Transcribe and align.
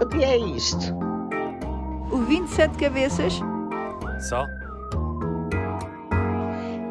O 0.00 0.06
que 0.06 0.24
é 0.24 0.38
isto? 0.38 0.94
O 2.10 2.24
27 2.24 2.78
cabeças? 2.78 3.34
Só? 4.28 4.46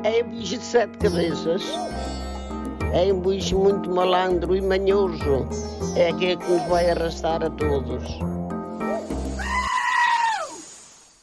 É 0.03 0.23
um 0.23 0.29
bicho 0.29 0.59
de 0.59 0.63
sete 0.63 0.95
cabeças. 0.99 1.63
É 2.93 3.11
um 3.11 3.19
bicho 3.19 3.57
muito 3.57 3.89
malandro 3.89 4.55
e 4.55 4.61
manhoso. 4.61 5.47
É 5.97 6.09
aquele 6.09 6.37
que 6.37 6.51
nos 6.51 6.63
vai 6.69 6.91
arrastar 6.91 7.43
a 7.43 7.49
todos. 7.49 8.03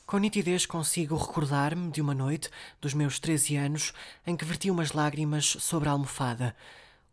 Com 0.04 0.18
nitidez 0.18 0.66
consigo 0.66 1.16
recordar-me 1.16 1.92
de 1.92 2.00
uma 2.00 2.14
noite 2.14 2.50
dos 2.80 2.94
meus 2.94 3.20
13 3.20 3.56
anos 3.56 3.92
em 4.26 4.36
que 4.36 4.44
verti 4.44 4.72
umas 4.72 4.90
lágrimas 4.90 5.56
sobre 5.60 5.88
a 5.88 5.92
almofada. 5.92 6.52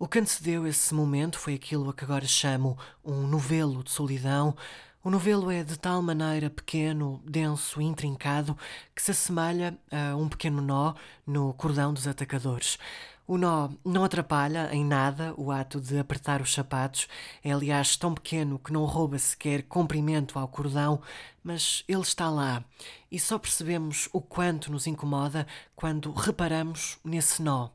O 0.04 0.08
que 0.10 0.20
antecedeu 0.20 0.68
esse 0.68 0.94
momento 0.94 1.40
foi 1.40 1.54
aquilo 1.54 1.90
a 1.90 1.94
que 1.94 2.04
agora 2.04 2.28
chamo 2.28 2.78
um 3.06 3.26
novelo 3.26 3.82
de 3.82 3.90
solidão. 3.90 4.54
O 5.02 5.10
novelo 5.10 5.50
é 5.50 5.64
de 5.64 5.80
tal 5.80 6.02
maneira 6.02 6.50
pequeno, 6.50 7.23
denso 7.26 7.82
e 7.82 7.86
intrincado 7.86 8.58
que 8.94 9.02
se 9.02 9.12
assemelha 9.12 9.77
a 9.90 10.13
um 10.18 10.27
pequeno 10.27 10.62
nó 10.62 10.94
no 11.26 11.54
cordão 11.54 11.94
dos 11.94 12.05
atacadores. 12.05 12.77
O 13.26 13.38
nó 13.38 13.70
não 13.86 14.04
atrapalha 14.04 14.68
em 14.74 14.84
nada 14.84 15.34
o 15.38 15.54
ato 15.54 15.80
de 15.80 15.98
apertar 15.98 16.41
os 16.41 16.54
sapatos, 16.54 17.08
é 17.41 17.54
aliás 17.54 17.96
tão 17.96 18.13
pequeno 18.13 18.60
que 18.60 18.74
não 18.74 18.84
rouba 18.84 19.18
sequer 19.18 19.63
comprimento 19.63 20.38
ao 20.38 20.49
cordão, 20.49 21.02
mas 21.41 21.85
ele 21.88 22.02
está 22.02 22.30
lá 22.30 22.62
e 23.10 23.18
só 23.18 23.40
percebemos 23.40 24.10
o 24.12 24.20
quanto 24.20 24.70
nos 24.70 24.85
incomoda 24.85 25.48
quando 25.77 26.12
reparamos 26.12 26.99
nesse 27.05 27.41
nó. 27.41 27.70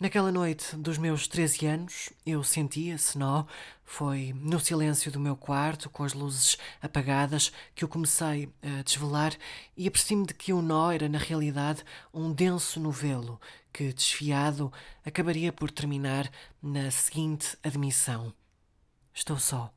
Naquela 0.00 0.30
noite 0.30 0.76
dos 0.76 0.96
meus 0.96 1.26
13 1.26 1.66
anos, 1.66 2.10
eu 2.24 2.44
senti 2.44 2.86
esse 2.88 3.18
nó. 3.18 3.44
Foi 3.82 4.32
no 4.32 4.60
silêncio 4.60 5.10
do 5.10 5.18
meu 5.18 5.36
quarto, 5.36 5.90
com 5.90 6.04
as 6.04 6.12
luzes 6.12 6.56
apagadas, 6.80 7.50
que 7.74 7.82
eu 7.82 7.88
comecei 7.88 8.48
a 8.62 8.82
desvelar 8.82 9.36
e 9.76 9.88
apercebi-me 9.88 10.24
de 10.24 10.34
que 10.34 10.52
o 10.52 10.62
nó 10.62 10.92
era, 10.92 11.08
na 11.08 11.18
realidade, 11.18 11.84
um 12.14 12.32
denso 12.32 12.78
novelo 12.78 13.40
que, 13.72 13.92
desfiado, 13.92 14.72
acabaria 15.04 15.52
por 15.52 15.68
terminar 15.68 16.30
na 16.62 16.92
seguinte 16.92 17.58
admissão: 17.60 18.32
Estou 19.12 19.36
só. 19.36 19.74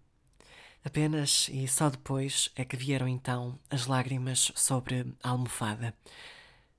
Apenas 0.86 1.50
e 1.52 1.68
só 1.68 1.90
depois 1.90 2.52
é 2.56 2.64
que 2.64 2.78
vieram 2.78 3.08
então 3.08 3.58
as 3.72 3.88
lágrimas 3.88 4.52
sobre 4.54 5.16
a 5.24 5.30
almofada. 5.30 5.96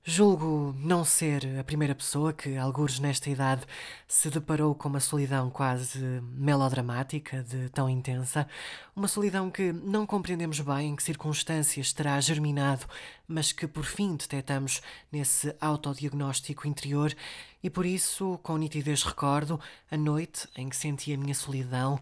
Julgo 0.05 0.75
não 0.79 1.05
ser 1.05 1.57
a 1.57 1.63
primeira 1.63 1.95
pessoa 1.95 2.33
que, 2.33 2.57
algures 2.57 2.99
nesta 2.99 3.29
idade, 3.29 3.61
se 4.05 4.29
deparou 4.29 4.75
com 4.75 4.89
uma 4.89 4.99
solidão 4.99 5.49
quase 5.49 5.97
melodramática, 6.35 7.41
de 7.41 7.69
tão 7.69 7.89
intensa, 7.89 8.45
uma 8.93 9.07
solidão 9.07 9.49
que 9.49 9.71
não 9.71 10.05
compreendemos 10.05 10.59
bem 10.59 10.89
em 10.89 10.95
que 10.97 11.03
circunstâncias 11.03 11.93
terá 11.93 12.19
germinado, 12.19 12.85
mas 13.25 13.53
que 13.53 13.65
por 13.65 13.85
fim 13.85 14.17
detectamos 14.17 14.81
nesse 15.09 15.55
autodiagnóstico 15.61 16.67
interior, 16.67 17.15
e 17.63 17.69
por 17.69 17.85
isso, 17.85 18.37
com 18.43 18.57
nitidez 18.57 19.03
recordo, 19.03 19.57
a 19.89 19.95
noite 19.95 20.49
em 20.57 20.67
que 20.67 20.75
senti 20.75 21.13
a 21.13 21.17
minha 21.17 21.33
solidão 21.33 21.97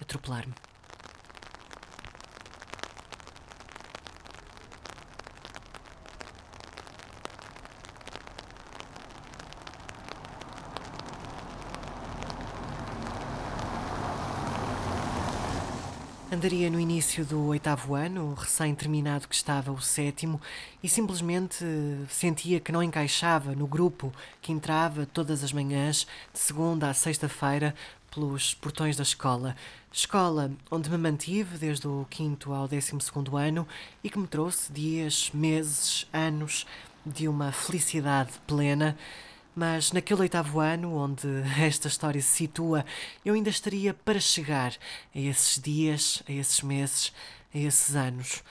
atropelar-me. 0.00 0.54
Andaria 16.32 16.70
no 16.70 16.78
início 16.78 17.24
do 17.24 17.46
oitavo 17.46 17.96
ano, 17.96 18.34
recém-terminado 18.34 19.26
que 19.26 19.34
estava 19.34 19.72
o 19.72 19.80
sétimo, 19.80 20.40
e 20.80 20.88
simplesmente 20.88 21.64
sentia 22.08 22.60
que 22.60 22.70
não 22.70 22.80
encaixava 22.80 23.52
no 23.52 23.66
grupo 23.66 24.12
que 24.40 24.52
entrava 24.52 25.04
todas 25.06 25.42
as 25.42 25.52
manhãs, 25.52 26.06
de 26.32 26.38
segunda 26.38 26.88
a 26.88 26.94
sexta-feira, 26.94 27.74
pelos 28.14 28.54
portões 28.54 28.96
da 28.96 29.02
escola. 29.02 29.56
Escola 29.92 30.52
onde 30.70 30.88
me 30.88 30.98
mantive 30.98 31.58
desde 31.58 31.88
o 31.88 32.06
quinto 32.08 32.52
ao 32.52 32.68
décimo 32.68 33.00
segundo 33.00 33.36
ano 33.36 33.66
e 34.04 34.08
que 34.08 34.18
me 34.18 34.28
trouxe 34.28 34.72
dias, 34.72 35.32
meses, 35.34 36.06
anos 36.12 36.64
de 37.04 37.26
uma 37.26 37.50
felicidade 37.50 38.30
plena 38.46 38.96
mas 39.54 39.92
naquele 39.92 40.22
oitavo 40.22 40.60
ano, 40.60 40.94
onde 40.94 41.26
esta 41.60 41.88
história 41.88 42.20
se 42.20 42.28
situa, 42.28 42.84
eu 43.24 43.34
ainda 43.34 43.50
estaria 43.50 43.92
para 43.92 44.20
chegar 44.20 44.72
a 45.14 45.18
esses 45.18 45.60
dias, 45.60 46.22
a 46.28 46.32
esses 46.32 46.60
meses, 46.62 47.12
a 47.54 47.58
esses 47.58 47.94
anos. 47.94 48.42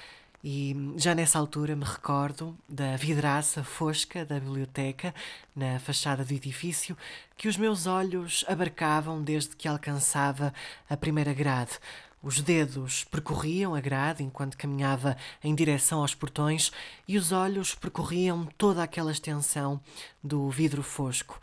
E 0.42 0.94
já 0.96 1.14
nessa 1.14 1.38
altura 1.38 1.76
me 1.76 1.84
recordo 1.84 2.58
da 2.68 2.96
vidraça 2.96 3.62
fosca 3.62 4.24
da 4.24 4.40
biblioteca 4.40 5.14
na 5.54 5.80
fachada 5.80 6.24
do 6.24 6.34
edifício 6.34 6.98
que 7.36 7.50
os 7.50 7.58
meus 7.58 7.86
olhos 7.86 8.46
abarcavam 8.48 9.22
desde 9.22 9.56
que 9.56 9.68
alcançava 9.68 10.54
a 10.90 10.96
primeira 10.96 11.34
grade, 11.34 11.78
os 12.22 12.42
dedos 12.42 13.06
percorriam 13.06 13.74
a 13.74 13.80
grade 13.80 14.24
enquanto 14.24 14.58
caminhava 14.58 15.16
em 15.44 15.56
direção 15.56 16.02
aos 16.02 16.14
portões 16.14 16.72
e 17.08 17.18
os 17.18 17.32
olhos 17.32 17.74
percorriam 17.74 18.46
toda 18.58 18.84
aquela 18.84 19.12
extensão 19.12 19.80
do 20.24 20.50
vidro 20.50 20.84
fosco. 20.84 21.40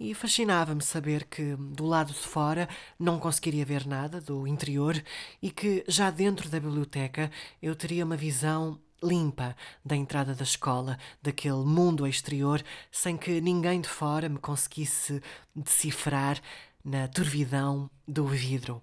E 0.00 0.14
fascinava-me 0.14 0.82
saber 0.82 1.24
que 1.24 1.56
do 1.56 1.84
lado 1.84 2.12
de 2.12 2.20
fora 2.20 2.68
não 2.98 3.18
conseguiria 3.18 3.64
ver 3.64 3.86
nada 3.86 4.20
do 4.20 4.46
interior 4.46 5.02
e 5.42 5.50
que 5.50 5.84
já 5.88 6.10
dentro 6.10 6.48
da 6.48 6.60
biblioteca 6.60 7.30
eu 7.60 7.74
teria 7.74 8.04
uma 8.04 8.16
visão 8.16 8.78
limpa 9.02 9.56
da 9.84 9.96
entrada 9.96 10.34
da 10.34 10.42
escola, 10.42 10.98
daquele 11.22 11.64
mundo 11.64 12.06
exterior, 12.06 12.62
sem 12.90 13.16
que 13.16 13.40
ninguém 13.40 13.80
de 13.80 13.88
fora 13.88 14.28
me 14.28 14.38
conseguisse 14.38 15.22
decifrar 15.54 16.40
na 16.84 17.06
turvidão 17.06 17.90
do 18.06 18.26
vidro. 18.26 18.82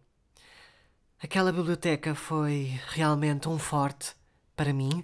Aquela 1.26 1.52
biblioteca 1.52 2.14
foi 2.14 2.80
realmente 2.90 3.50
um 3.50 3.58
forte 3.58 4.14
para 4.56 4.72
mim. 4.72 5.04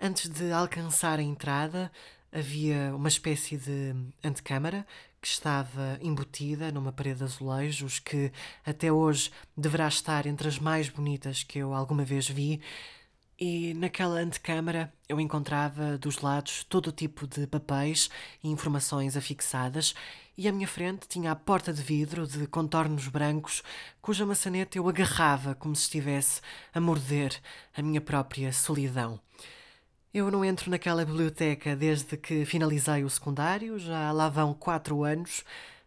Antes 0.00 0.28
de 0.28 0.50
alcançar 0.50 1.20
a 1.20 1.22
entrada, 1.22 1.92
havia 2.32 2.92
uma 2.92 3.06
espécie 3.06 3.56
de 3.56 3.94
antecâmara 4.24 4.84
que 5.22 5.28
estava 5.28 5.96
embutida 6.02 6.72
numa 6.72 6.90
parede 6.90 7.18
de 7.18 7.24
azulejos 7.26 8.00
que 8.00 8.32
até 8.66 8.90
hoje 8.90 9.30
deverá 9.56 9.86
estar 9.86 10.26
entre 10.26 10.48
as 10.48 10.58
mais 10.58 10.88
bonitas 10.88 11.44
que 11.44 11.60
eu 11.60 11.72
alguma 11.72 12.04
vez 12.04 12.28
vi. 12.28 12.60
E 13.38 13.74
naquela 13.74 14.18
antecâmara 14.18 14.92
eu 15.08 15.20
encontrava 15.20 15.96
dos 15.96 16.18
lados 16.18 16.64
todo 16.64 16.88
o 16.88 16.92
tipo 16.92 17.28
de 17.28 17.46
papéis 17.46 18.10
e 18.42 18.48
informações 18.48 19.16
afixadas 19.16 19.94
e 20.36 20.48
à 20.48 20.52
minha 20.52 20.66
frente 20.66 21.06
tinha 21.08 21.30
a 21.30 21.36
porta 21.36 21.72
de 21.72 21.82
vidro 21.82 22.26
de 22.26 22.46
contornos 22.46 23.08
brancos, 23.08 23.62
cuja 24.02 24.26
maçaneta 24.26 24.76
eu 24.76 24.88
agarrava 24.88 25.54
como 25.54 25.74
se 25.76 25.82
estivesse 25.82 26.40
a 26.72 26.80
morder 26.80 27.40
a 27.76 27.82
minha 27.82 28.00
própria 28.00 28.52
solidão. 28.52 29.20
Eu 30.12 30.30
não 30.30 30.44
entro 30.44 30.70
naquela 30.70 31.04
biblioteca 31.04 31.74
desde 31.74 32.16
que 32.16 32.44
finalizei 32.44 33.04
o 33.04 33.10
secundário, 33.10 33.78
já 33.78 34.12
lá 34.12 34.28
vão 34.28 34.54
quatro 34.54 35.02
anos, 35.02 35.44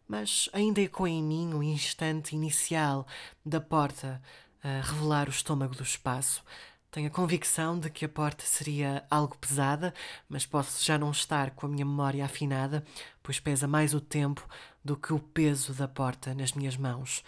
mas 0.07 0.49
ainda 0.53 0.81
ecoa 0.81 1.09
em 1.09 1.23
mim 1.23 1.53
o 1.53 1.63
instante 1.63 2.35
inicial 2.35 3.05
da 3.45 3.59
porta 3.59 4.21
a 4.63 4.81
revelar 4.81 5.27
o 5.27 5.31
estômago 5.31 5.75
do 5.75 5.83
espaço, 5.83 6.43
tenho 6.91 7.07
a 7.07 7.11
convicção 7.11 7.79
de 7.79 7.89
que 7.89 8.05
a 8.05 8.09
porta 8.09 8.45
seria 8.45 9.05
algo 9.09 9.37
pesada, 9.37 9.93
mas 10.29 10.45
posso 10.45 10.83
já 10.83 10.97
não 10.97 11.11
estar 11.11 11.51
com 11.51 11.65
a 11.65 11.69
minha 11.69 11.85
memória 11.85 12.23
afinada, 12.23 12.83
pois 13.21 13.39
pesa 13.39 13.67
mais 13.67 13.93
o 13.93 14.01
tempo 14.01 14.47
do 14.83 14.95
que 14.95 15.13
o 15.13 15.19
peso 15.19 15.73
da 15.73 15.87
porta 15.87 16.33
nas 16.33 16.53
minhas 16.53 16.77
mãos. 16.77 17.23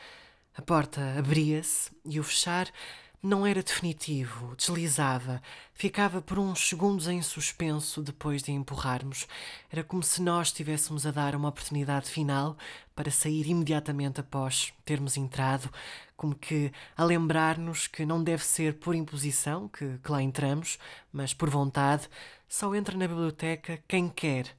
A 0.56 0.62
porta 0.62 1.02
abria-se 1.18 1.92
e 2.06 2.20
o 2.20 2.24
fechar 2.24 2.72
não 3.22 3.46
era 3.46 3.62
definitivo, 3.62 4.56
deslizava, 4.56 5.42
ficava 5.74 6.22
por 6.22 6.40
uns 6.40 6.70
segundos 6.70 7.08
em 7.08 7.22
suspenso 7.22 8.02
depois 8.02 8.42
de 8.42 8.52
empurrarmos. 8.54 9.28
Era 9.70 9.84
como 9.84 10.02
se 10.02 10.22
nós 10.22 10.48
estivéssemos 10.48 11.06
a 11.06 11.12
dar 11.12 11.36
uma 11.36 11.50
oportunidade 11.50 12.10
final 12.10 12.58
para 12.96 13.12
sair 13.12 13.46
imediatamente 13.48 14.22
após 14.22 14.74
termos 14.86 15.18
entrado, 15.18 15.70
como 16.16 16.34
que 16.34 16.72
a 16.96 17.04
lembrar-nos 17.04 17.88
que 17.88 18.06
não 18.06 18.24
deve 18.24 18.44
ser 18.44 18.76
por 18.80 18.96
imposição 18.96 19.68
que, 19.68 19.98
que 19.98 20.12
lá 20.12 20.22
entramos, 20.22 20.80
mas 21.12 21.34
por 21.34 21.50
vontade, 21.50 22.10
só 22.48 22.74
entra 22.74 22.98
na 22.98 23.08
biblioteca 23.08 23.84
quem 23.88 24.10
quer. 24.10 24.56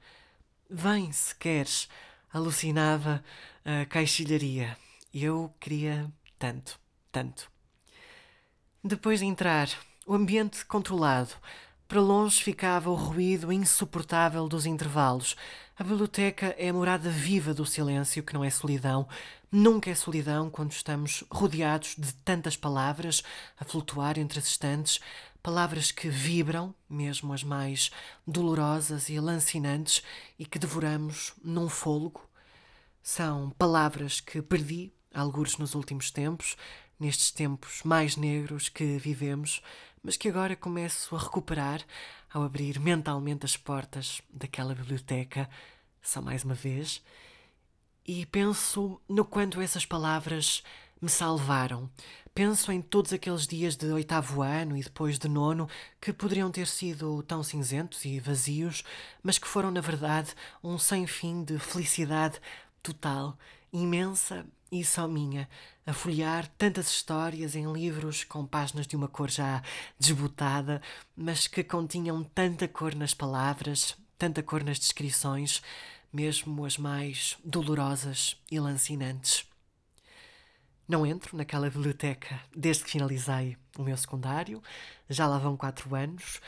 Vem 0.69 1.11
se 1.13 1.35
queres, 1.35 1.89
alucinava 2.33 3.25
a 3.65 3.87
caixilharia. 3.87 4.77
Eu 5.13 5.53
queria 5.59 6.11
tanto, 6.39 6.79
tanto. 7.11 7.51
Depois 8.83 9.21
de 9.21 9.27
entrar, 9.27 9.69
o 10.07 10.15
ambiente 10.15 10.65
controlado. 10.65 11.35
Para 11.87 12.01
longe 12.01 12.43
ficava 12.43 12.89
o 12.89 12.95
ruído 12.95 13.53
insuportável 13.53 14.49
dos 14.49 14.65
intervalos. 14.65 15.37
A 15.77 15.83
biblioteca 15.83 16.55
é 16.59 16.69
a 16.69 16.73
morada 16.73 17.11
viva 17.11 17.53
do 17.53 17.67
silêncio, 17.67 18.23
que 18.23 18.33
não 18.33 18.45
é 18.45 18.51
solidão, 18.51 19.09
Nunca 19.53 19.91
é 19.91 19.97
solidão 19.97 20.49
quando 20.49 20.71
estamos 20.71 21.25
rodeados 21.29 21.97
de 21.99 22.15
tantas 22.15 22.57
palavras 22.57 23.21
a 23.59 23.65
flutuar 23.65 24.17
entre 24.17 24.39
as 24.39 24.47
estantes, 24.47 25.01
palavras 25.43 25.91
que 25.91 26.09
vibram, 26.09 26.73
mesmo 26.89 27.33
as 27.33 27.43
mais 27.43 27.91
dolorosas 28.25 29.09
e 29.09 29.19
lancinantes, 29.19 30.05
e 30.39 30.47
que 30.47 30.57
devoramos 30.57 31.33
num 31.43 31.69
fôlego. 31.69 32.23
São 33.03 33.51
palavras 33.59 34.21
que 34.21 34.41
perdi, 34.41 34.93
alguns 35.13 35.59
nos 35.59 35.75
últimos 35.75 36.13
tempos, 36.13 36.57
nestes 37.01 37.31
tempos 37.31 37.83
mais 37.83 38.17
negros 38.17 38.69
que 38.69 38.99
vivemos, 38.99 39.63
mas 40.03 40.17
que 40.17 40.29
agora 40.29 40.55
começo 40.55 41.17
a 41.17 41.19
recuperar 41.19 41.83
ao 42.33 42.43
abrir 42.43 42.79
mentalmente 42.79 43.45
as 43.45 43.57
portas 43.57 44.23
daquela 44.31 44.75
biblioteca, 44.75 45.49
só 46.03 46.23
mais 46.23 46.45
uma 46.45 46.55
vez 46.55 47.03
e 48.07 48.27
penso 48.27 49.01
no 49.09 49.25
quanto 49.25 49.61
essas 49.61 49.87
palavras 49.87 50.65
me 51.01 51.09
salvaram. 51.09 51.89
Penso 52.35 52.73
em 52.73 52.83
todos 52.83 53.13
aqueles 53.13 53.47
dias 53.47 53.77
de 53.77 53.87
oitavo 53.87 54.43
ano 54.43 54.77
e 54.77 54.83
depois 54.83 55.17
de 55.17 55.29
nono 55.29 55.69
que 56.01 56.13
poderiam 56.13 56.51
ter 56.51 56.67
sido 56.67 57.23
tão 57.23 57.43
cinzentos 57.43 58.05
e 58.05 58.19
vazios, 58.19 58.83
mas 59.23 59.39
que 59.39 59.47
foram, 59.47 59.71
na 59.71 59.81
verdade, 59.81 60.35
um 60.63 60.77
sem 60.77 61.07
fim 61.07 61.45
de 61.45 61.59
felicidade 61.59 62.41
total, 62.83 63.39
imensa 63.73 64.45
e 64.71 64.85
só 64.85 65.09
minha, 65.09 65.49
a 65.85 65.93
folhear 65.93 66.47
tantas 66.57 66.89
histórias 66.91 67.57
em 67.57 67.71
livros 67.73 68.23
com 68.25 68.47
páginas 68.47 68.87
de 68.87 68.95
uma 68.95 69.09
cor 69.09 69.31
já 69.31 69.63
desbotada, 69.99 70.81
mas 71.17 71.47
que 71.47 71.65
continham 71.65 72.23
tanta 72.23 72.69
cor 72.69 72.95
nas 72.95 73.13
palavras, 73.13 73.97
tanta 74.17 74.43
cor 74.43 74.63
nas 74.63 74.79
descrições, 74.79 75.63
mesmo 76.13 76.65
as 76.65 76.79
mais 76.79 77.37
dolorosas 77.45 78.37
e 78.51 78.61
lancinantes. 78.61 79.45
Não 80.87 81.07
entro 81.07 81.37
naquela 81.37 81.71
biblioteca 81.71 82.41
desde 82.55 82.85
que 82.85 82.91
finalizei 82.91 83.57
o 83.79 83.83
meu 83.83 83.97
secundário, 83.97 84.63
já 85.09 85.27
lá 85.27 85.39
vão 85.39 85.57
quatro 85.57 85.95
anos. 85.95 86.41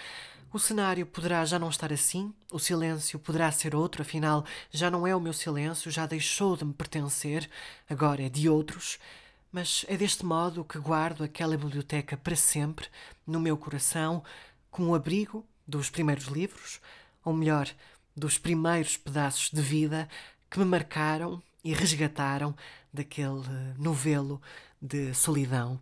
O 0.52 0.58
cenário 0.58 1.06
poderá 1.06 1.46
já 1.46 1.58
não 1.58 1.70
estar 1.70 1.90
assim, 1.90 2.30
o 2.52 2.58
silêncio 2.58 3.18
poderá 3.18 3.50
ser 3.50 3.74
outro, 3.74 4.02
afinal, 4.02 4.44
já 4.70 4.90
não 4.90 5.06
é 5.06 5.16
o 5.16 5.20
meu 5.20 5.32
silêncio, 5.32 5.90
já 5.90 6.04
deixou 6.04 6.58
de 6.58 6.64
me 6.66 6.74
pertencer, 6.74 7.48
agora 7.88 8.22
é 8.22 8.28
de 8.28 8.50
outros. 8.50 8.98
Mas 9.50 9.86
é 9.88 9.96
deste 9.96 10.26
modo 10.26 10.62
que 10.62 10.78
guardo 10.78 11.24
aquela 11.24 11.56
biblioteca 11.56 12.18
para 12.18 12.36
sempre, 12.36 12.86
no 13.26 13.40
meu 13.40 13.56
coração, 13.56 14.22
como 14.70 14.90
o 14.90 14.94
abrigo 14.94 15.42
dos 15.66 15.88
primeiros 15.88 16.26
livros, 16.26 16.82
ou 17.24 17.32
melhor, 17.32 17.66
dos 18.14 18.36
primeiros 18.36 18.98
pedaços 18.98 19.48
de 19.50 19.62
vida 19.62 20.06
que 20.50 20.58
me 20.58 20.66
marcaram 20.66 21.42
e 21.64 21.72
resgataram 21.72 22.54
daquele 22.92 23.42
novelo 23.78 24.38
de 24.82 25.14
solidão. 25.14 25.80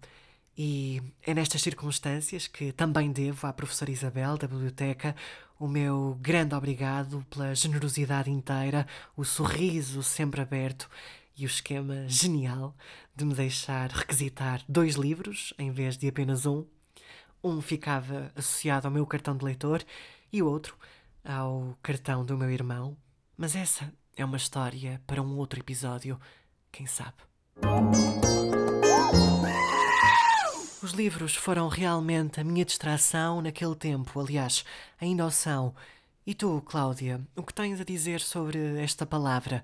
E 0.63 1.03
é 1.23 1.33
nestas 1.33 1.63
circunstâncias 1.63 2.47
que 2.47 2.71
também 2.71 3.11
devo 3.11 3.47
à 3.47 3.53
professora 3.53 3.91
Isabel 3.91 4.37
da 4.37 4.47
biblioteca 4.47 5.17
o 5.59 5.67
meu 5.67 6.19
grande 6.21 6.55
obrigado 6.55 7.25
pela 7.31 7.55
generosidade 7.55 8.31
inteira, 8.31 8.87
o 9.17 9.25
sorriso 9.25 10.03
sempre 10.03 10.43
aberto 10.43 10.87
e 11.35 11.47
o 11.47 11.47
esquema 11.47 12.07
genial 12.07 12.77
de 13.17 13.25
me 13.25 13.33
deixar 13.33 13.89
requisitar 13.91 14.63
dois 14.69 14.97
livros 14.97 15.55
em 15.59 15.71
vez 15.71 15.97
de 15.97 16.07
apenas 16.07 16.45
um. 16.45 16.67
Um 17.43 17.63
ficava 17.63 18.31
associado 18.37 18.87
ao 18.87 18.93
meu 18.93 19.07
cartão 19.07 19.35
de 19.35 19.47
leitor 19.47 19.83
e 20.31 20.43
o 20.43 20.47
outro 20.47 20.77
ao 21.25 21.75
cartão 21.83 22.23
do 22.23 22.37
meu 22.37 22.51
irmão, 22.51 22.95
mas 23.35 23.57
essa 23.57 23.91
é 24.15 24.23
uma 24.23 24.37
história 24.37 25.01
para 25.07 25.23
um 25.23 25.39
outro 25.39 25.59
episódio, 25.59 26.21
quem 26.71 26.87
sabe. 26.87 27.17
Os 30.91 30.97
livros 30.97 31.37
foram 31.37 31.69
realmente 31.69 32.41
a 32.41 32.45
minha 32.45 32.65
distração 32.65 33.41
naquele 33.41 33.77
tempo, 33.77 34.19
aliás, 34.19 34.65
ainda 35.01 35.25
o 35.25 35.31
são. 35.31 35.73
E 36.27 36.35
tu, 36.35 36.61
Cláudia, 36.67 37.21
o 37.37 37.45
que 37.45 37.55
tens 37.55 37.81
a 37.81 37.85
dizer 37.85 38.21
sobre 38.21 38.83
esta 38.83 39.07
palavra? 39.07 39.63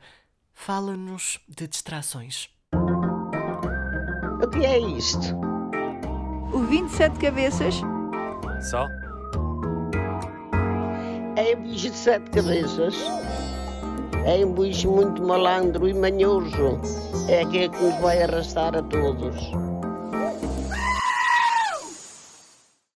Fala-nos 0.55 1.41
de 1.49 1.67
distrações. 1.67 2.49
O 2.73 4.49
que 4.51 4.65
é 4.65 4.79
isto? 4.79 5.35
O 6.55 6.61
27 6.61 7.19
cabeças 7.19 7.75
Só? 8.71 8.87
É 11.35 11.57
um 11.57 11.63
bicho 11.65 11.91
de 11.91 11.97
sete 11.97 12.31
cabeças. 12.31 12.95
É 14.25 14.47
um 14.47 14.53
bicho 14.53 14.89
muito 14.89 15.27
malandro 15.27 15.89
e 15.89 15.93
manhoso. 15.93 16.81
É 17.29 17.43
aquele 17.43 17.69
que 17.71 17.83
nos 17.83 18.01
vai 18.01 18.23
arrastar 18.23 18.77
a 18.77 18.83
todos. 18.85 19.76